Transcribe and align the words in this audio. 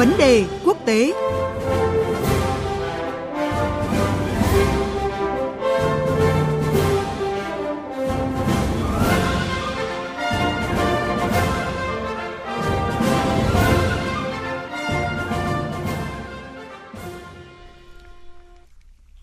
Vấn 0.00 0.12
đề 0.18 0.44
quốc 0.64 0.76
tế 0.86 1.12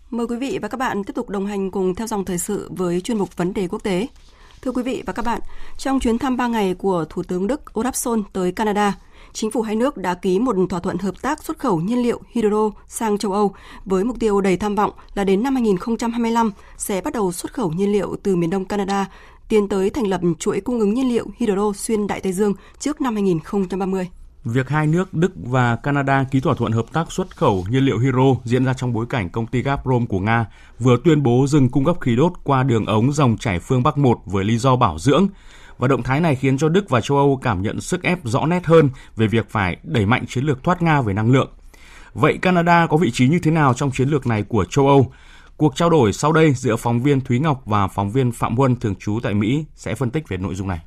Mời 0.09 0.27
quý 0.27 0.35
vị 0.37 0.59
và 0.61 0.67
các 0.67 0.77
bạn 0.77 1.03
tiếp 1.03 1.13
tục 1.15 1.29
đồng 1.29 1.45
hành 1.45 1.71
cùng 1.71 1.95
theo 1.95 2.07
dòng 2.07 2.25
thời 2.25 2.37
sự 2.37 2.69
với 2.71 3.01
chuyên 3.01 3.17
mục 3.17 3.37
Vấn 3.37 3.53
đề 3.53 3.67
quốc 3.67 3.83
tế. 3.83 4.07
Thưa 4.61 4.71
quý 4.71 4.83
vị 4.83 5.03
và 5.05 5.13
các 5.13 5.25
bạn, 5.25 5.41
trong 5.77 5.99
chuyến 5.99 6.17
thăm 6.17 6.37
3 6.37 6.47
ngày 6.47 6.73
của 6.73 7.05
Thủ 7.09 7.23
tướng 7.23 7.47
Đức 7.47 7.61
Olaf 7.73 7.91
Scholz 7.91 8.23
tới 8.33 8.51
Canada, 8.51 8.93
chính 9.33 9.51
phủ 9.51 9.61
hai 9.61 9.75
nước 9.75 9.97
đã 9.97 10.13
ký 10.13 10.39
một 10.39 10.55
thỏa 10.69 10.79
thuận 10.79 10.97
hợp 10.97 11.21
tác 11.21 11.43
xuất 11.43 11.59
khẩu 11.59 11.79
nhiên 11.79 12.03
liệu 12.03 12.19
hydro 12.31 12.69
sang 12.87 13.17
châu 13.17 13.33
Âu 13.33 13.53
với 13.85 14.03
mục 14.03 14.19
tiêu 14.19 14.41
đầy 14.41 14.57
tham 14.57 14.75
vọng 14.75 14.91
là 15.13 15.23
đến 15.23 15.43
năm 15.43 15.55
2025 15.55 16.51
sẽ 16.77 17.01
bắt 17.01 17.13
đầu 17.13 17.31
xuất 17.31 17.53
khẩu 17.53 17.71
nhiên 17.71 17.91
liệu 17.91 18.15
từ 18.23 18.35
miền 18.35 18.49
đông 18.49 18.65
Canada, 18.65 19.05
tiến 19.49 19.67
tới 19.67 19.89
thành 19.89 20.07
lập 20.07 20.21
chuỗi 20.39 20.61
cung 20.61 20.79
ứng 20.79 20.93
nhiên 20.93 21.09
liệu 21.09 21.25
hydro 21.37 21.73
xuyên 21.75 22.07
Đại 22.07 22.21
Tây 22.21 22.33
Dương 22.33 22.53
trước 22.79 23.01
năm 23.01 23.13
2030. 23.15 24.09
Việc 24.43 24.69
hai 24.69 24.87
nước 24.87 25.13
Đức 25.13 25.31
và 25.35 25.75
Canada 25.75 26.25
ký 26.31 26.39
thỏa 26.39 26.55
thuận 26.55 26.71
hợp 26.71 26.85
tác 26.93 27.11
xuất 27.11 27.37
khẩu 27.37 27.65
nhiên 27.69 27.85
liệu 27.85 27.99
hydro 27.99 28.35
diễn 28.43 28.65
ra 28.65 28.73
trong 28.73 28.93
bối 28.93 29.05
cảnh 29.09 29.29
công 29.29 29.47
ty 29.47 29.61
Gazprom 29.63 30.05
của 30.07 30.19
Nga 30.19 30.45
vừa 30.79 30.97
tuyên 31.03 31.23
bố 31.23 31.45
dừng 31.47 31.69
cung 31.69 31.85
cấp 31.85 31.97
khí 32.01 32.15
đốt 32.15 32.33
qua 32.43 32.63
đường 32.63 32.85
ống 32.85 33.13
dòng 33.13 33.37
chảy 33.37 33.59
phương 33.59 33.83
Bắc 33.83 33.97
1 33.97 34.19
với 34.25 34.45
lý 34.45 34.57
do 34.57 34.75
bảo 34.75 34.99
dưỡng. 34.99 35.27
Và 35.77 35.87
động 35.87 36.03
thái 36.03 36.21
này 36.21 36.35
khiến 36.35 36.57
cho 36.57 36.69
Đức 36.69 36.89
và 36.89 37.01
châu 37.01 37.17
Âu 37.17 37.39
cảm 37.41 37.61
nhận 37.61 37.81
sức 37.81 38.03
ép 38.03 38.19
rõ 38.23 38.45
nét 38.45 38.65
hơn 38.65 38.89
về 39.15 39.27
việc 39.27 39.49
phải 39.49 39.77
đẩy 39.83 40.05
mạnh 40.05 40.25
chiến 40.27 40.43
lược 40.43 40.63
thoát 40.63 40.81
Nga 40.81 41.01
về 41.01 41.13
năng 41.13 41.31
lượng. 41.31 41.49
Vậy 42.13 42.37
Canada 42.41 42.87
có 42.87 42.97
vị 42.97 43.11
trí 43.11 43.27
như 43.27 43.39
thế 43.39 43.51
nào 43.51 43.73
trong 43.73 43.91
chiến 43.91 44.09
lược 44.09 44.27
này 44.27 44.43
của 44.43 44.65
châu 44.65 44.87
Âu? 44.87 45.13
Cuộc 45.57 45.75
trao 45.75 45.89
đổi 45.89 46.13
sau 46.13 46.31
đây 46.31 46.53
giữa 46.53 46.75
phóng 46.75 47.03
viên 47.03 47.21
Thúy 47.21 47.39
Ngọc 47.39 47.61
và 47.65 47.87
phóng 47.87 48.11
viên 48.11 48.31
Phạm 48.31 48.55
Huân 48.55 48.75
thường 48.75 48.95
trú 48.95 49.19
tại 49.23 49.33
Mỹ 49.33 49.65
sẽ 49.75 49.95
phân 49.95 50.11
tích 50.11 50.27
về 50.27 50.37
nội 50.37 50.55
dung 50.55 50.67
này. 50.67 50.79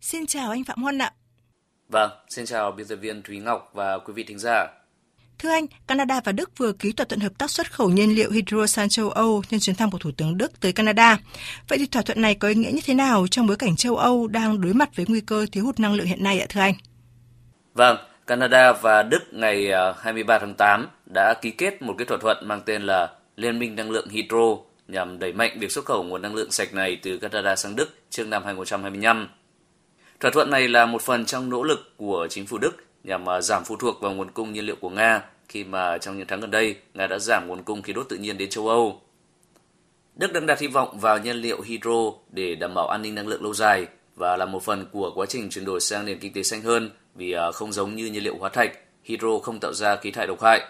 Xin 0.00 0.26
chào 0.26 0.50
anh 0.50 0.64
Phạm 0.64 0.82
Huân 0.82 0.98
ạ. 0.98 1.12
Vâng, 1.88 2.10
xin 2.28 2.46
chào 2.46 2.72
biên 2.72 2.86
tập 2.88 2.96
viên 2.96 3.22
Thúy 3.22 3.38
Ngọc 3.40 3.70
và 3.74 3.98
quý 3.98 4.12
vị 4.12 4.24
thính 4.28 4.38
giả. 4.38 4.66
Thưa 5.38 5.50
anh, 5.50 5.66
Canada 5.86 6.20
và 6.24 6.32
Đức 6.32 6.58
vừa 6.58 6.72
ký 6.72 6.92
thỏa 6.92 7.06
thuận 7.06 7.20
hợp 7.20 7.32
tác 7.38 7.50
xuất 7.50 7.72
khẩu 7.72 7.90
nhiên 7.90 8.14
liệu 8.14 8.30
hydro 8.30 8.66
sang 8.66 8.88
châu 8.88 9.10
Âu 9.10 9.42
nhân 9.50 9.60
chuyến 9.60 9.76
thăm 9.76 9.90
của 9.90 9.98
Thủ 9.98 10.10
tướng 10.16 10.38
Đức 10.38 10.60
tới 10.60 10.72
Canada. 10.72 11.18
Vậy 11.68 11.78
thì 11.78 11.86
thỏa 11.86 12.02
thuận 12.02 12.22
này 12.22 12.34
có 12.34 12.48
ý 12.48 12.54
nghĩa 12.54 12.70
như 12.70 12.80
thế 12.84 12.94
nào 12.94 13.26
trong 13.30 13.46
bối 13.46 13.56
cảnh 13.56 13.76
châu 13.76 13.96
Âu 13.96 14.26
đang 14.26 14.60
đối 14.60 14.74
mặt 14.74 14.96
với 14.96 15.06
nguy 15.08 15.20
cơ 15.20 15.46
thiếu 15.52 15.64
hụt 15.64 15.80
năng 15.80 15.94
lượng 15.94 16.06
hiện 16.06 16.24
nay 16.24 16.40
ạ 16.40 16.46
thưa 16.48 16.60
anh? 16.60 16.74
Vâng, 17.74 17.96
Canada 18.26 18.72
và 18.72 19.02
Đức 19.02 19.22
ngày 19.32 19.70
à, 19.70 19.94
23 19.98 20.38
tháng 20.38 20.54
8 20.54 20.88
đã 21.14 21.34
ký 21.42 21.50
kết 21.50 21.82
một 21.82 21.94
cái 21.98 22.06
thỏa 22.06 22.18
thuận 22.18 22.48
mang 22.48 22.60
tên 22.66 22.82
là 22.82 23.10
Liên 23.36 23.58
minh 23.58 23.76
năng 23.76 23.90
lượng 23.90 24.08
hydro 24.08 24.56
nhằm 24.88 25.18
đẩy 25.18 25.32
mạnh 25.32 25.58
việc 25.60 25.72
xuất 25.72 25.84
khẩu 25.84 26.02
nguồn 26.02 26.22
năng 26.22 26.34
lượng 26.34 26.50
sạch 26.50 26.74
này 26.74 26.98
từ 27.02 27.18
Canada 27.18 27.56
sang 27.56 27.76
Đức 27.76 27.88
trước 28.10 28.26
năm 28.28 28.44
2025. 28.44 29.28
Thỏa 30.20 30.30
thuận 30.30 30.50
này 30.50 30.68
là 30.68 30.86
một 30.86 31.02
phần 31.02 31.26
trong 31.26 31.50
nỗ 31.50 31.62
lực 31.62 31.94
của 31.96 32.26
chính 32.30 32.46
phủ 32.46 32.58
Đức 32.58 32.76
nhằm 33.04 33.28
à, 33.28 33.40
giảm 33.40 33.64
phụ 33.64 33.76
thuộc 33.76 34.00
vào 34.00 34.12
nguồn 34.12 34.30
cung 34.30 34.52
nhiên 34.52 34.64
liệu 34.64 34.76
của 34.76 34.90
Nga 34.90 35.22
khi 35.48 35.64
mà 35.64 35.98
trong 35.98 36.18
những 36.18 36.26
tháng 36.26 36.40
gần 36.40 36.50
đây 36.50 36.76
Nga 36.94 37.06
đã 37.06 37.18
giảm 37.18 37.46
nguồn 37.48 37.62
cung 37.62 37.82
khí 37.82 37.92
đốt 37.92 38.08
tự 38.08 38.16
nhiên 38.16 38.38
đến 38.38 38.50
châu 38.50 38.68
Âu. 38.68 39.00
Đức 40.16 40.32
đang 40.32 40.46
đặt 40.46 40.60
hy 40.60 40.66
vọng 40.66 40.98
vào 40.98 41.18
nhiên 41.18 41.36
liệu 41.36 41.60
hydro 41.60 42.12
để 42.30 42.54
đảm 42.54 42.74
bảo 42.74 42.88
an 42.88 43.02
ninh 43.02 43.14
năng 43.14 43.28
lượng 43.28 43.42
lâu 43.42 43.54
dài 43.54 43.86
và 44.16 44.36
là 44.36 44.46
một 44.46 44.62
phần 44.62 44.86
của 44.92 45.12
quá 45.14 45.26
trình 45.26 45.50
chuyển 45.50 45.64
đổi 45.64 45.80
sang 45.80 46.06
nền 46.06 46.18
kinh 46.18 46.32
tế 46.32 46.42
xanh 46.42 46.62
hơn 46.62 46.90
vì 47.14 47.32
à, 47.32 47.52
không 47.52 47.72
giống 47.72 47.96
như 47.96 48.06
nhiên 48.06 48.22
liệu 48.22 48.36
hóa 48.38 48.48
thạch, 48.48 48.72
hydro 49.04 49.38
không 49.42 49.60
tạo 49.60 49.72
ra 49.72 49.96
khí 49.96 50.10
thải 50.10 50.26
độc 50.26 50.42
hại. 50.42 50.60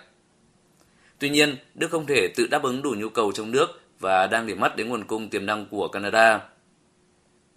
Tuy 1.18 1.30
nhiên, 1.30 1.56
Đức 1.74 1.90
không 1.90 2.06
thể 2.06 2.28
tự 2.36 2.46
đáp 2.46 2.62
ứng 2.62 2.82
đủ 2.82 2.94
nhu 2.98 3.08
cầu 3.08 3.32
trong 3.32 3.50
nước 3.50 3.80
và 4.00 4.26
đang 4.26 4.46
để 4.46 4.54
mắt 4.54 4.76
đến 4.76 4.88
nguồn 4.88 5.04
cung 5.04 5.28
tiềm 5.28 5.46
năng 5.46 5.66
của 5.66 5.88
Canada. 5.88 6.40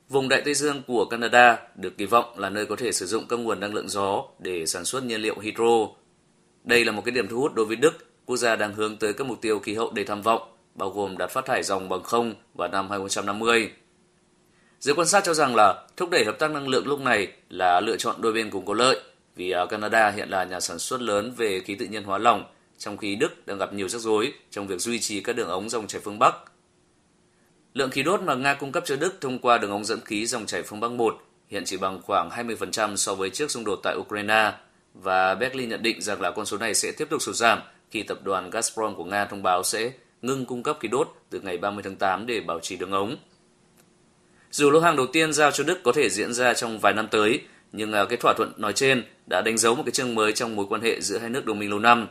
Vùng 0.09 0.29
Đại 0.29 0.41
Tây 0.45 0.53
Dương 0.53 0.81
của 0.87 1.05
Canada 1.05 1.57
được 1.75 1.97
kỳ 1.97 2.05
vọng 2.05 2.39
là 2.39 2.49
nơi 2.49 2.65
có 2.65 2.75
thể 2.75 2.91
sử 2.91 3.05
dụng 3.05 3.27
các 3.27 3.39
nguồn 3.39 3.59
năng 3.59 3.73
lượng 3.73 3.89
gió 3.89 4.23
để 4.39 4.65
sản 4.65 4.85
xuất 4.85 5.03
nhiên 5.03 5.21
liệu 5.21 5.39
hydro. 5.39 5.87
Đây 6.63 6.85
là 6.85 6.91
một 6.91 7.01
cái 7.05 7.11
điểm 7.11 7.27
thu 7.27 7.39
hút 7.39 7.55
đối 7.55 7.65
với 7.65 7.75
Đức, 7.75 7.93
quốc 8.25 8.37
gia 8.37 8.55
đang 8.55 8.73
hướng 8.73 8.97
tới 8.97 9.13
các 9.13 9.27
mục 9.27 9.41
tiêu 9.41 9.59
khí 9.59 9.73
hậu 9.73 9.91
đầy 9.91 10.05
tham 10.05 10.21
vọng, 10.21 10.41
bao 10.75 10.89
gồm 10.89 11.17
đạt 11.17 11.31
phát 11.31 11.45
thải 11.45 11.63
dòng 11.63 11.89
bằng 11.89 12.03
không 12.03 12.33
vào 12.53 12.67
năm 12.67 12.89
2050. 12.89 13.71
Giới 14.79 14.95
quan 14.95 15.07
sát 15.07 15.23
cho 15.23 15.33
rằng 15.33 15.55
là 15.55 15.87
thúc 15.97 16.09
đẩy 16.09 16.25
hợp 16.25 16.39
tác 16.39 16.51
năng 16.51 16.67
lượng 16.67 16.87
lúc 16.87 16.99
này 17.01 17.27
là 17.49 17.79
lựa 17.79 17.97
chọn 17.97 18.21
đôi 18.21 18.33
bên 18.33 18.49
cùng 18.49 18.65
có 18.65 18.73
lợi, 18.73 18.99
vì 19.35 19.53
Canada 19.69 20.09
hiện 20.09 20.29
là 20.29 20.43
nhà 20.43 20.59
sản 20.59 20.79
xuất 20.79 21.01
lớn 21.01 21.33
về 21.37 21.59
khí 21.59 21.75
tự 21.75 21.85
nhiên 21.85 22.03
hóa 22.03 22.17
lỏng, 22.17 22.45
trong 22.77 22.97
khi 22.97 23.15
Đức 23.15 23.47
đang 23.47 23.57
gặp 23.57 23.73
nhiều 23.73 23.87
rắc 23.87 24.01
rối 24.01 24.33
trong 24.51 24.67
việc 24.67 24.81
duy 24.81 24.99
trì 24.99 25.21
các 25.21 25.35
đường 25.35 25.49
ống 25.49 25.69
dòng 25.69 25.87
chảy 25.87 26.01
phương 26.01 26.19
Bắc 26.19 26.35
Lượng 27.75 27.91
khí 27.91 28.03
đốt 28.03 28.21
mà 28.21 28.35
Nga 28.35 28.53
cung 28.53 28.71
cấp 28.71 28.83
cho 28.85 28.95
Đức 28.95 29.21
thông 29.21 29.39
qua 29.39 29.57
đường 29.57 29.71
ống 29.71 29.85
dẫn 29.85 29.99
khí 30.05 30.25
dòng 30.25 30.45
chảy 30.45 30.63
phương 30.63 30.79
Bắc 30.79 30.91
1 30.91 31.15
hiện 31.47 31.63
chỉ 31.65 31.77
bằng 31.77 32.01
khoảng 32.01 32.29
20% 32.29 32.95
so 32.95 33.15
với 33.15 33.29
trước 33.29 33.51
xung 33.51 33.65
đột 33.65 33.79
tại 33.83 33.95
Ukraine 33.97 34.53
và 34.93 35.35
Berlin 35.35 35.69
nhận 35.69 35.83
định 35.83 36.01
rằng 36.01 36.21
là 36.21 36.31
con 36.31 36.45
số 36.45 36.57
này 36.57 36.73
sẽ 36.73 36.91
tiếp 36.97 37.07
tục 37.09 37.21
sụt 37.21 37.35
giảm 37.35 37.59
khi 37.91 38.03
tập 38.03 38.19
đoàn 38.23 38.49
Gazprom 38.49 38.95
của 38.95 39.03
Nga 39.03 39.25
thông 39.25 39.43
báo 39.43 39.63
sẽ 39.63 39.91
ngưng 40.21 40.45
cung 40.45 40.63
cấp 40.63 40.77
khí 40.79 40.87
đốt 40.87 41.07
từ 41.29 41.39
ngày 41.39 41.57
30 41.57 41.83
tháng 41.83 41.95
8 41.95 42.25
để 42.25 42.41
bảo 42.41 42.59
trì 42.59 42.75
đường 42.75 42.91
ống. 42.91 43.15
Dù 44.51 44.71
lô 44.71 44.79
hàng 44.79 44.95
đầu 44.95 45.07
tiên 45.13 45.33
giao 45.33 45.51
cho 45.51 45.63
Đức 45.63 45.83
có 45.83 45.91
thể 45.91 46.09
diễn 46.09 46.33
ra 46.33 46.53
trong 46.53 46.79
vài 46.79 46.93
năm 46.93 47.07
tới, 47.11 47.41
nhưng 47.71 47.93
à, 47.93 48.05
cái 48.05 48.17
thỏa 48.17 48.33
thuận 48.37 48.51
nói 48.57 48.73
trên 48.73 49.03
đã 49.29 49.41
đánh 49.41 49.57
dấu 49.57 49.75
một 49.75 49.83
cái 49.85 49.91
chương 49.91 50.15
mới 50.15 50.33
trong 50.33 50.55
mối 50.55 50.65
quan 50.69 50.81
hệ 50.81 51.01
giữa 51.01 51.17
hai 51.17 51.29
nước 51.29 51.45
đồng 51.45 51.59
minh 51.59 51.69
lâu 51.69 51.79
năm. 51.79 52.07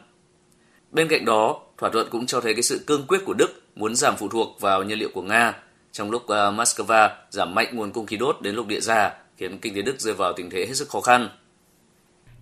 Bên 0.91 1.09
cạnh 1.09 1.25
đó, 1.25 1.61
thỏa 1.79 1.91
thuận 1.91 2.09
cũng 2.11 2.27
cho 2.27 2.41
thấy 2.41 2.55
cái 2.55 2.63
sự 2.63 2.81
cương 2.87 3.07
quyết 3.07 3.21
của 3.25 3.35
Đức 3.35 3.64
muốn 3.77 3.95
giảm 3.95 4.17
phụ 4.17 4.29
thuộc 4.29 4.61
vào 4.61 4.83
nhiên 4.83 4.99
liệu 4.99 5.09
của 5.15 5.23
Nga, 5.23 5.55
trong 5.93 6.11
lúc 6.11 6.23
uh, 6.23 6.29
Moscow 6.31 7.09
giảm 7.31 7.55
mạnh 7.55 7.77
nguồn 7.77 7.93
cung 7.93 8.07
khí 8.07 8.17
đốt 8.17 8.43
đến 8.43 8.55
lục 8.55 8.67
địa 8.67 8.81
già, 8.81 9.13
khiến 9.37 9.59
kinh 9.59 9.75
tế 9.75 9.83
Đức 9.83 10.01
rơi 10.01 10.15
vào 10.15 10.33
tình 10.33 10.51
thế 10.51 10.67
hết 10.67 10.75
sức 10.75 10.89
khó 10.89 11.01
khăn. 11.01 11.29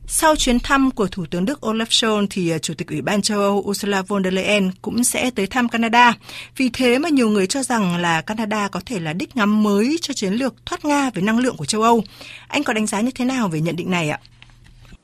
Sau 0.07 0.37
chuyến 0.37 0.61
thăm 0.61 0.91
của 0.91 1.07
Thủ 1.07 1.27
tướng 1.31 1.45
Đức 1.45 1.65
Olaf 1.65 1.85
Scholz 1.85 2.27
thì 2.31 2.51
ờ, 2.51 2.59
Chủ 2.59 2.75
tịch 2.75 2.89
Ủy 2.89 3.03
ban 3.03 3.23
châu 3.23 3.41
Âu 3.41 3.65
Ursula 3.67 4.03
von 4.03 4.25
der 4.25 4.35
Leyen 4.35 4.71
cũng 4.83 5.05
sẽ 5.05 5.31
tới 5.31 5.47
thăm 5.47 5.69
Canada. 5.69 6.15
Vì 6.57 6.71
thế 6.73 6.99
mà 6.99 7.09
nhiều 7.09 7.29
người 7.29 7.47
cho 7.47 7.63
rằng 7.63 7.97
là 7.97 8.21
Canada 8.21 8.69
có 8.69 8.81
thể 8.87 9.01
là 9.01 9.13
đích 9.13 9.37
ngắm 9.37 9.63
mới 9.63 9.97
cho 10.01 10.15
chiến 10.15 10.33
lược 10.33 10.55
thoát 10.67 10.85
Nga 10.85 11.11
về 11.15 11.23
năng 11.23 11.39
lượng 11.39 11.57
của 11.57 11.65
châu 11.65 11.83
Âu. 11.83 12.05
Anh 12.49 12.65
có 12.65 12.73
đánh 12.73 12.87
giá 12.87 13.01
như 13.01 13.11
thế 13.15 13.25
nào 13.25 13.49
về 13.49 13.61
nhận 13.61 13.77
định 13.77 13.91
này 13.91 14.11
ạ? 14.11 14.21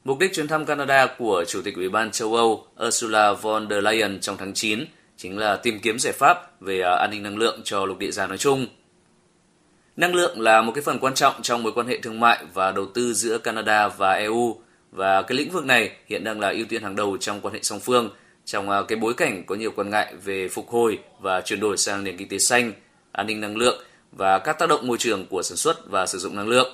Mục 0.05 0.19
đích 0.19 0.35
chuyến 0.35 0.49
thăm 0.49 0.67
Canada 0.67 1.07
của 1.19 1.45
Chủ 1.49 1.63
tịch 1.63 1.77
Ủy 1.77 1.89
ban 1.89 2.11
châu 2.11 2.35
Âu 2.35 2.67
Ursula 2.87 3.33
von 3.33 3.69
der 3.71 3.85
Leyen 3.85 4.21
trong 4.21 4.37
tháng 4.37 4.55
9 4.55 4.85
chính 5.19 5.39
là 5.39 5.57
tìm 5.57 5.81
kiếm 5.81 5.99
giải 5.99 6.13
pháp 6.13 6.61
về 6.61 6.81
à, 6.81 6.95
an 6.95 7.11
ninh 7.11 7.23
năng 7.23 7.37
lượng 7.37 7.61
cho 7.65 7.87
lục 7.87 7.99
địa 7.99 8.11
già 8.11 8.27
nói 8.27 8.39
chung. 8.39 8.67
Năng 9.97 10.15
lượng 10.15 10.41
là 10.41 10.63
một 10.63 10.73
cái 10.75 10.83
phần 10.83 10.99
quan 10.99 11.15
trọng 11.15 11.43
trong 11.43 11.63
mối 11.63 11.73
quan 11.73 11.87
hệ 11.87 11.99
thương 11.99 12.21
mại 12.21 12.45
và 12.55 12.73
đầu 12.73 12.87
tư 12.87 13.15
giữa 13.15 13.39
Canada 13.39 13.89
và 13.89 14.13
EU 14.13 14.61
và 14.93 15.23
cái 15.23 15.39
lĩnh 15.39 15.51
vực 15.51 15.65
này 15.65 15.91
hiện 16.07 16.25
đang 16.25 16.41
là 16.41 16.49
ưu 16.49 16.67
tiên 16.69 16.83
hàng 16.83 16.97
đầu 16.97 17.17
trong 17.17 17.41
quan 17.41 17.55
hệ 17.55 17.61
song 17.63 17.81
phương 17.81 18.11
trong 18.45 18.71
à, 18.71 18.83
cái 18.89 18.99
bối 18.99 19.15
cảnh 19.15 19.45
có 19.47 19.55
nhiều 19.55 19.71
quan 19.77 19.91
ngại 19.91 20.15
về 20.25 20.49
phục 20.49 20.69
hồi 20.69 20.99
và 21.21 21.41
chuyển 21.41 21.61
đổi 21.61 21.77
sang 21.77 22.05
nền 22.05 22.17
kinh 22.17 22.29
tế 22.29 22.39
xanh, 22.39 22.73
an 23.13 23.27
ninh 23.27 23.41
năng 23.41 23.57
lượng 23.57 23.83
và 24.13 24.39
các 24.39 24.59
tác 24.59 24.69
động 24.69 24.87
môi 24.87 24.99
trường 24.99 25.27
của 25.27 25.43
sản 25.43 25.57
xuất 25.57 25.91
và 25.91 26.07
sử 26.07 26.19
dụng 26.19 26.37
năng 26.37 26.49
lượng. 26.49 26.73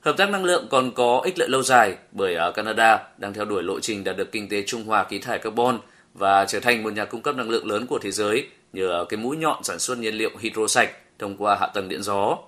Hợp 0.00 0.16
tác 0.16 0.30
năng 0.30 0.44
lượng 0.44 0.66
còn 0.70 0.92
có 0.94 1.20
ích 1.24 1.38
lợi 1.38 1.48
lâu 1.48 1.62
dài 1.62 1.96
bởi 2.12 2.34
ở 2.34 2.52
Canada 2.52 3.08
đang 3.18 3.34
theo 3.34 3.44
đuổi 3.44 3.62
lộ 3.62 3.80
trình 3.80 4.04
đạt 4.04 4.16
được 4.16 4.32
kinh 4.32 4.48
tế 4.48 4.62
trung 4.66 4.84
hòa 4.84 5.04
khí 5.04 5.18
thải 5.18 5.38
carbon 5.38 5.78
và 6.18 6.44
trở 6.44 6.60
thành 6.60 6.82
một 6.82 6.92
nhà 6.92 7.04
cung 7.04 7.22
cấp 7.22 7.36
năng 7.36 7.50
lượng 7.50 7.66
lớn 7.66 7.86
của 7.86 7.98
thế 7.98 8.10
giới 8.10 8.46
nhờ 8.72 9.04
cái 9.08 9.18
mũi 9.18 9.36
nhọn 9.36 9.64
sản 9.64 9.78
xuất 9.78 9.98
nhiên 9.98 10.14
liệu 10.14 10.30
hydro 10.38 10.66
sạch 10.66 10.90
thông 11.18 11.36
qua 11.36 11.56
hạ 11.60 11.66
tầng 11.66 11.88
điện 11.88 12.02
gió. 12.02 12.38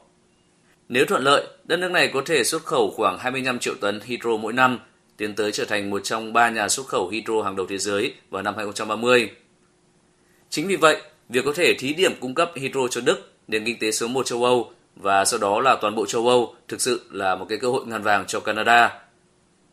Nếu 0.88 1.04
thuận 1.04 1.22
lợi, 1.22 1.46
đất 1.64 1.76
nước 1.76 1.90
này 1.90 2.10
có 2.14 2.22
thể 2.26 2.44
xuất 2.44 2.64
khẩu 2.64 2.90
khoảng 2.90 3.18
25 3.18 3.58
triệu 3.58 3.74
tấn 3.80 4.00
hydro 4.04 4.36
mỗi 4.36 4.52
năm, 4.52 4.78
tiến 5.16 5.34
tới 5.34 5.52
trở 5.52 5.64
thành 5.64 5.90
một 5.90 6.00
trong 6.04 6.32
ba 6.32 6.50
nhà 6.50 6.68
xuất 6.68 6.86
khẩu 6.86 7.08
hydro 7.08 7.42
hàng 7.44 7.56
đầu 7.56 7.66
thế 7.66 7.78
giới 7.78 8.14
vào 8.30 8.42
năm 8.42 8.54
2030. 8.56 9.30
Chính 10.50 10.68
vì 10.68 10.76
vậy, 10.76 11.02
việc 11.28 11.44
có 11.44 11.52
thể 11.52 11.74
thí 11.78 11.92
điểm 11.92 12.12
cung 12.20 12.34
cấp 12.34 12.52
hydro 12.56 12.88
cho 12.90 13.00
Đức, 13.00 13.32
nền 13.48 13.64
kinh 13.64 13.78
tế 13.78 13.90
số 13.90 14.08
1 14.08 14.26
châu 14.26 14.44
Âu, 14.44 14.72
và 14.96 15.24
sau 15.24 15.40
đó 15.40 15.60
là 15.60 15.76
toàn 15.80 15.94
bộ 15.94 16.06
châu 16.06 16.28
Âu 16.28 16.54
thực 16.68 16.80
sự 16.80 17.00
là 17.10 17.34
một 17.34 17.46
cái 17.48 17.58
cơ 17.58 17.68
hội 17.68 17.86
ngàn 17.86 18.02
vàng 18.02 18.24
cho 18.26 18.40
Canada. 18.40 19.00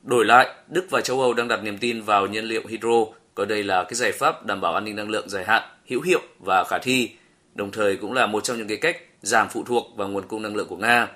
Đổi 0.04 0.26
lại, 0.26 0.48
Đức 0.68 0.86
và 0.90 1.02
châu 1.02 1.22
Âu 1.22 1.34
đang 1.34 1.48
đặt 1.48 1.64
niềm 1.64 1.78
tin 1.78 2.02
vào 2.02 2.28
nhiên 2.28 2.46
liệu 2.46 2.62
hydro, 2.68 3.06
coi 3.36 3.46
đây 3.46 3.64
là 3.64 3.84
cái 3.84 3.94
giải 3.94 4.12
pháp 4.12 4.46
đảm 4.46 4.62
bảo 4.62 4.74
an 4.74 4.86
ninh 4.86 4.96
năng 4.96 5.10
lượng 5.10 5.30
dài 5.30 5.46
hạn, 5.46 5.64
hữu 5.90 6.02
hiệu 6.02 6.22
và 6.40 6.64
khả 6.70 6.78
thi, 6.78 7.10
đồng 7.56 7.72
thời 7.72 7.96
cũng 7.96 8.14
là 8.14 8.28
một 8.28 8.44
trong 8.44 8.58
những 8.58 8.68
cái 8.68 8.78
cách 8.78 8.98
giảm 9.22 9.48
phụ 9.50 9.64
thuộc 9.64 9.94
vào 9.96 10.08
nguồn 10.08 10.28
cung 10.28 10.42
năng 10.42 10.56
lượng 10.56 10.68
của 10.68 10.78
Nga. 10.78 11.08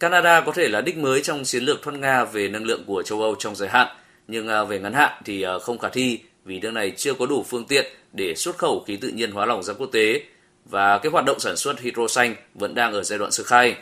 Canada 0.00 0.40
có 0.40 0.52
thể 0.52 0.68
là 0.68 0.80
đích 0.80 0.98
mới 0.98 1.22
trong 1.22 1.44
chiến 1.44 1.64
lược 1.64 1.82
thoát 1.82 1.96
Nga 1.96 2.24
về 2.24 2.48
năng 2.48 2.64
lượng 2.64 2.84
của 2.86 3.02
châu 3.02 3.22
Âu 3.22 3.34
trong 3.38 3.56
dài 3.56 3.68
hạn, 3.68 3.96
nhưng 4.28 4.48
à, 4.48 4.64
về 4.64 4.78
ngắn 4.78 4.92
hạn 4.92 5.22
thì 5.24 5.42
à, 5.42 5.58
không 5.58 5.78
khả 5.78 5.88
thi 5.88 6.20
vì 6.44 6.60
nước 6.60 6.70
này 6.70 6.92
chưa 6.96 7.14
có 7.14 7.26
đủ 7.26 7.42
phương 7.42 7.64
tiện 7.64 7.86
để 8.12 8.34
xuất 8.34 8.58
khẩu 8.58 8.84
khí 8.86 8.96
tự 8.96 9.08
nhiên 9.08 9.30
hóa 9.30 9.46
lỏng 9.46 9.62
ra 9.62 9.74
quốc 9.74 9.88
tế 9.92 10.22
và 10.64 10.98
cái 10.98 11.12
hoạt 11.12 11.24
động 11.24 11.40
sản 11.40 11.56
xuất 11.56 11.80
hydro 11.80 12.08
xanh 12.08 12.34
vẫn 12.54 12.74
đang 12.74 12.92
ở 12.92 13.02
giai 13.02 13.18
đoạn 13.18 13.30
sơ 13.30 13.44
khai. 13.44 13.76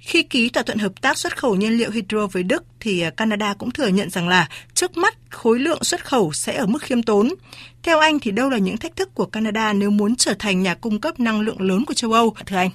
Khi 0.00 0.22
ký 0.22 0.48
thỏa 0.48 0.62
thuận 0.62 0.78
hợp 0.78 0.92
tác 1.00 1.18
xuất 1.18 1.36
khẩu 1.36 1.54
nhiên 1.54 1.72
liệu 1.72 1.90
hydro 1.90 2.26
với 2.26 2.42
Đức 2.42 2.64
thì 2.80 3.00
à, 3.00 3.10
Canada 3.10 3.54
cũng 3.54 3.70
thừa 3.70 3.86
nhận 3.86 4.10
rằng 4.10 4.28
là 4.28 4.48
trước 4.74 4.96
mắt 4.96 5.14
khối 5.30 5.58
lượng 5.58 5.84
xuất 5.84 6.04
khẩu 6.04 6.32
sẽ 6.32 6.56
ở 6.56 6.66
mức 6.66 6.82
khiêm 6.82 7.02
tốn. 7.02 7.28
Theo 7.82 7.98
anh 7.98 8.18
thì 8.18 8.30
đâu 8.30 8.50
là 8.50 8.58
những 8.58 8.76
thách 8.76 8.96
thức 8.96 9.14
của 9.14 9.26
Canada 9.26 9.72
nếu 9.72 9.90
muốn 9.90 10.16
trở 10.16 10.34
thành 10.38 10.62
nhà 10.62 10.74
cung 10.74 11.00
cấp 11.00 11.20
năng 11.20 11.40
lượng 11.40 11.60
lớn 11.60 11.84
của 11.84 11.94
châu 11.94 12.12
Âu, 12.12 12.34
thưa 12.46 12.56
anh? 12.56 12.70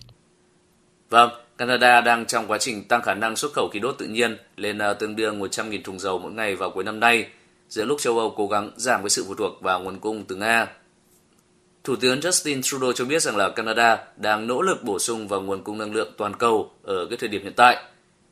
Vâng, 1.09 1.29
Canada 1.57 2.01
đang 2.01 2.25
trong 2.25 2.47
quá 2.47 2.57
trình 2.57 2.83
tăng 2.83 3.01
khả 3.01 3.13
năng 3.13 3.35
xuất 3.35 3.53
khẩu 3.53 3.69
khí 3.73 3.79
đốt 3.79 3.95
tự 3.99 4.05
nhiên 4.05 4.37
lên 4.55 4.77
à, 4.77 4.93
tương 4.93 5.15
đương 5.15 5.39
100.000 5.39 5.83
thùng 5.83 5.99
dầu 5.99 6.19
mỗi 6.19 6.31
ngày 6.31 6.55
vào 6.55 6.69
cuối 6.69 6.83
năm 6.83 6.99
nay, 6.99 7.27
giữa 7.69 7.85
lúc 7.85 8.01
châu 8.01 8.19
Âu 8.19 8.33
cố 8.37 8.47
gắng 8.47 8.71
giảm 8.75 9.01
cái 9.01 9.09
sự 9.09 9.25
phụ 9.27 9.35
thuộc 9.35 9.61
vào 9.61 9.79
nguồn 9.79 9.99
cung 9.99 10.23
từ 10.27 10.35
Nga. 10.35 10.67
Thủ 11.85 11.95
tướng 11.95 12.19
Justin 12.19 12.61
Trudeau 12.61 12.93
cho 12.93 13.05
biết 13.05 13.21
rằng 13.21 13.37
là 13.37 13.49
Canada 13.49 13.97
đang 14.17 14.47
nỗ 14.47 14.61
lực 14.61 14.83
bổ 14.83 14.99
sung 14.99 15.27
vào 15.27 15.41
nguồn 15.41 15.63
cung 15.63 15.77
năng 15.77 15.93
lượng 15.93 16.13
toàn 16.17 16.33
cầu 16.33 16.71
ở 16.83 17.05
cái 17.09 17.17
thời 17.17 17.29
điểm 17.29 17.43
hiện 17.43 17.53
tại. 17.55 17.83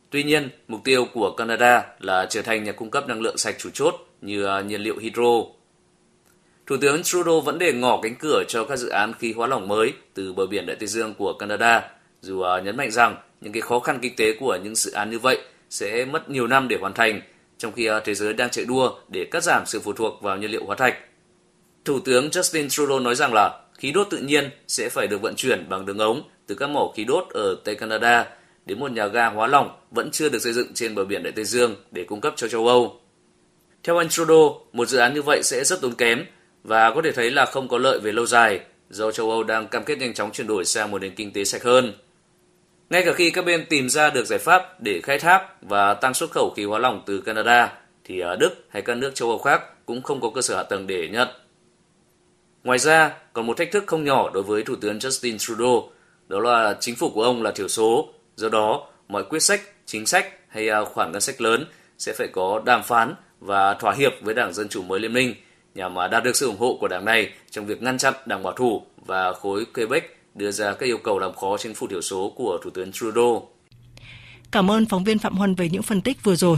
Tuy 0.10 0.24
nhiên, 0.24 0.50
mục 0.68 0.82
tiêu 0.84 1.08
của 1.14 1.32
Canada 1.32 1.86
là 2.00 2.26
trở 2.30 2.42
thành 2.42 2.64
nhà 2.64 2.72
cung 2.72 2.92
cấp 2.92 3.08
năng 3.08 3.22
lượng 3.22 3.38
sạch 3.38 3.56
chủ 3.60 3.70
chốt 3.74 3.96
như 4.22 4.46
à, 4.46 4.62
nhiên 4.62 4.82
liệu 4.82 4.98
hydro. 4.98 5.44
Thủ 6.66 6.78
tướng 6.82 7.04
Trudeau 7.04 7.42
vẫn 7.42 7.60
để 7.60 7.74
ngỏ 7.74 8.00
cánh 8.04 8.16
cửa 8.16 8.44
cho 8.48 8.66
các 8.66 8.76
dự 8.76 8.90
án 8.90 9.14
khí 9.14 9.34
hóa 9.34 9.48
lỏng 9.48 9.68
mới 9.68 9.94
từ 10.14 10.34
bờ 10.34 10.46
biển 10.46 10.66
Đại 10.66 10.76
Tây 10.80 10.88
Dương 10.88 11.14
của 11.14 11.34
Canada, 11.34 11.90
dù 12.22 12.42
à, 12.42 12.60
nhấn 12.60 12.78
mạnh 12.78 12.92
rằng 12.92 13.16
những 13.42 13.54
cái 13.54 13.62
khó 13.62 13.80
khăn 13.80 14.00
kinh 14.02 14.16
tế 14.16 14.34
của 14.40 14.58
những 14.64 14.76
dự 14.76 14.92
án 14.92 15.12
như 15.12 15.20
vậy 15.20 15.42
sẽ 15.70 16.06
mất 16.06 16.30
nhiều 16.30 16.48
năm 16.48 16.68
để 16.68 16.78
hoàn 16.82 16.94
thành, 16.94 17.22
trong 17.58 17.72
khi 17.72 17.86
à, 17.86 18.00
thế 18.00 18.16
giới 18.16 18.34
đang 18.34 18.50
chạy 18.50 18.66
đua 18.66 19.00
để 19.08 19.26
cắt 19.32 19.44
giảm 19.44 19.64
sự 19.66 19.80
phụ 19.80 19.94
thuộc 19.94 20.22
vào 20.22 20.38
nhiên 20.38 20.52
liệu 20.52 20.66
hóa 20.66 20.76
thạch. 20.76 20.98
Thủ 21.86 22.00
tướng 22.00 22.30
Justin 22.30 22.70
Trudeau 22.70 23.00
nói 23.00 23.16
rằng 23.16 23.34
là 23.34 23.60
khí 23.74 23.92
đốt 23.92 24.08
tự 24.10 24.18
nhiên 24.18 24.50
sẽ 24.68 24.90
phải 24.90 25.08
được 25.08 25.22
vận 25.22 25.36
chuyển 25.36 25.70
bằng 25.70 25.86
đường 25.86 25.98
ống 25.98 26.24
từ 26.48 26.56
các 26.56 26.70
mỏ 26.70 26.92
khí 26.96 27.04
đốt 27.04 27.28
ở 27.30 27.56
Tây 27.64 27.76
Canada 27.76 28.26
đến 28.66 28.80
một 28.80 28.92
nhà 28.92 29.08
ga 29.08 29.28
hóa 29.28 29.48
lỏng 29.48 29.78
vẫn 29.92 30.12
chưa 30.12 30.30
được 30.30 30.40
xây 30.40 30.54
dựng 30.54 30.74
trên 30.74 30.96
bờ 30.96 31.06
biển 31.06 31.24
Đại 31.24 31.34
Tây 31.36 31.46
Dương 31.46 31.76
để 31.92 32.04
cung 32.04 32.22
cấp 32.22 32.34
cho 32.38 32.48
châu 32.48 32.68
Âu. 32.68 33.00
Theo 33.84 33.98
anh 33.98 34.10
Trudeau, 34.10 34.66
một 34.74 34.88
dự 34.88 34.98
án 34.98 35.14
như 35.14 35.22
vậy 35.22 35.44
sẽ 35.44 35.64
rất 35.64 35.82
tốn 35.82 35.94
kém 35.96 36.26
và 36.64 36.92
có 36.96 37.02
thể 37.02 37.12
thấy 37.12 37.32
là 37.32 37.46
không 37.46 37.68
có 37.68 37.78
lợi 37.78 38.00
về 38.00 38.12
lâu 38.12 38.26
dài 38.26 38.60
do 38.90 39.12
châu 39.12 39.32
Âu 39.32 39.44
đang 39.44 39.68
cam 39.68 39.84
kết 39.84 39.98
nhanh 39.98 40.14
chóng 40.14 40.32
chuyển 40.32 40.48
đổi 40.48 40.66
sang 40.66 40.92
một 40.92 41.02
nền 41.02 41.16
kinh 41.16 41.34
tế 41.34 41.44
sạch 41.44 41.64
hơn. 41.64 41.94
Ngay 42.90 43.04
cả 43.06 43.14
khi 43.14 43.30
các 43.30 43.46
bên 43.46 43.66
tìm 43.70 43.90
ra 43.90 44.10
được 44.10 44.26
giải 44.26 44.40
pháp 44.40 44.82
để 44.82 45.02
khai 45.02 45.20
thác 45.20 45.62
và 45.62 45.94
tăng 45.94 46.14
xuất 46.14 46.32
khẩu 46.32 46.54
khí 46.56 46.64
hóa 46.64 46.80
lỏng 46.80 47.04
từ 47.06 47.22
Canada, 47.22 47.74
thì 48.04 48.20
ở 48.20 48.36
Đức 48.36 48.52
hay 48.70 48.82
các 48.82 48.98
nước 48.98 49.16
châu 49.16 49.30
Âu 49.30 49.38
khác 49.38 49.86
cũng 49.86 50.02
không 50.02 50.22
có 50.22 50.30
cơ 50.36 50.42
sở 50.42 50.56
hạ 50.56 50.64
tầng 50.64 50.88
để 50.88 51.08
nhận. 51.12 51.28
Ngoài 52.64 52.80
ra, 52.80 53.14
còn 53.34 53.48
một 53.48 53.58
thách 53.58 53.72
thức 53.72 53.84
không 53.88 54.04
nhỏ 54.04 54.30
đối 54.34 54.44
với 54.44 54.64
Thủ 54.64 54.76
tướng 54.76 54.98
Justin 54.98 55.38
Trudeau, 55.38 55.90
đó 56.28 56.40
là 56.40 56.78
chính 56.80 56.96
phủ 56.96 57.10
của 57.10 57.24
ông 57.24 57.44
là 57.44 57.52
thiểu 57.52 57.68
số, 57.68 58.10
do 58.36 58.50
đó 58.50 58.88
mọi 59.08 59.24
quyết 59.24 59.40
sách, 59.40 59.62
chính 59.86 60.06
sách 60.06 60.26
hay 60.48 60.70
à, 60.70 60.86
khoản 60.86 61.12
ngân 61.12 61.22
sách 61.22 61.42
lớn 61.42 61.66
sẽ 61.98 62.14
phải 62.14 62.28
có 62.28 62.62
đàm 62.66 62.84
phán 62.84 63.16
và 63.40 63.74
thỏa 63.74 63.94
hiệp 63.94 64.12
với 64.22 64.36
Đảng 64.36 64.54
Dân 64.54 64.70
Chủ 64.70 64.84
mới 64.84 65.00
Liên 65.00 65.14
minh 65.14 65.36
nhằm 65.76 66.00
à, 66.00 66.08
đạt 66.08 66.24
được 66.24 66.36
sự 66.36 66.48
ủng 66.48 66.60
hộ 66.60 66.78
của 66.80 66.88
đảng 66.88 67.06
này 67.06 67.30
trong 67.52 67.66
việc 67.66 67.82
ngăn 67.82 67.98
chặn 67.98 68.14
Đảng 68.26 68.44
Bảo 68.44 68.54
thủ 68.54 68.84
và 69.06 69.34
khối 69.34 69.66
Quebec 69.66 70.04
đưa 70.36 70.52
ra 70.52 70.74
các 70.74 70.86
yêu 70.86 70.98
cầu 70.98 71.20
làm 71.20 71.34
khó 71.34 71.58
chính 71.58 71.74
phủ 71.74 71.88
thiểu 71.88 72.02
số 72.02 72.34
của 72.36 72.60
Thủ 72.64 72.70
tướng 72.70 72.92
Trudeau. 72.92 73.50
Cảm 74.52 74.72
ơn 74.72 74.86
phóng 74.86 75.04
viên 75.04 75.20
Phạm 75.20 75.36
Huân 75.36 75.56
về 75.56 75.70
những 75.70 75.84
phân 75.84 76.02
tích 76.02 76.18
vừa 76.24 76.36
rồi. 76.36 76.58